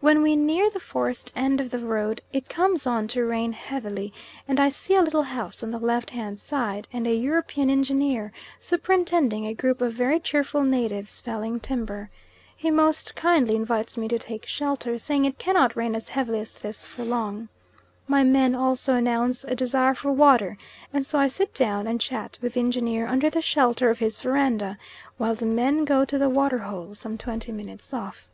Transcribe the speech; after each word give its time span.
When 0.00 0.22
we 0.22 0.36
near 0.36 0.70
the 0.70 0.78
forest 0.78 1.32
end 1.34 1.60
of 1.60 1.70
the 1.70 1.80
road, 1.80 2.22
it 2.32 2.48
comes 2.48 2.86
on 2.86 3.08
to 3.08 3.24
rain 3.24 3.52
heavily, 3.52 4.12
and 4.46 4.60
I 4.60 4.68
see 4.68 4.94
a 4.94 5.02
little 5.02 5.24
house 5.24 5.64
on 5.64 5.72
the 5.72 5.80
left 5.80 6.10
hand 6.10 6.38
side, 6.38 6.86
and 6.92 7.06
a 7.08 7.14
European 7.14 7.68
engineer 7.68 8.32
superintending 8.60 9.44
a 9.44 9.52
group 9.54 9.82
of 9.82 9.92
very 9.92 10.20
cheerful 10.20 10.62
natives 10.62 11.20
felling 11.20 11.58
timber. 11.58 12.08
He 12.56 12.70
most 12.70 13.16
kindly 13.16 13.56
invites 13.56 13.96
me 13.96 14.06
to 14.08 14.18
take 14.20 14.46
shelter, 14.46 14.96
saying 14.96 15.24
it 15.24 15.38
cannot 15.38 15.74
rain 15.74 15.96
as 15.96 16.10
heavily 16.10 16.38
as 16.38 16.54
this 16.54 16.86
for 16.86 17.04
long. 17.04 17.48
My 18.06 18.22
men 18.22 18.54
also 18.54 18.94
announce 18.94 19.42
a 19.42 19.56
desire 19.56 19.94
for 19.94 20.12
water, 20.12 20.56
and 20.92 21.04
so 21.04 21.18
I 21.18 21.26
sit 21.26 21.52
down 21.52 21.88
and 21.88 22.00
chat 22.00 22.38
with 22.40 22.54
the 22.54 22.60
engineer 22.60 23.08
under 23.08 23.28
the 23.28 23.42
shelter 23.42 23.90
of 23.90 23.98
his 23.98 24.20
verandah, 24.20 24.78
while 25.16 25.34
the 25.34 25.46
men 25.46 25.84
go 25.84 26.04
to 26.04 26.16
the 26.16 26.30
water 26.30 26.58
hole, 26.58 26.94
some 26.94 27.18
twenty 27.18 27.50
minutes 27.50 27.92
off. 27.92 28.30